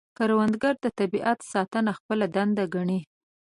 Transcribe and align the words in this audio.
کروندګر 0.17 0.75
د 0.83 0.87
طبیعت 0.99 1.39
ساتنه 1.53 1.91
خپله 1.99 2.25
دنده 2.35 2.65
ګڼي 2.75 2.99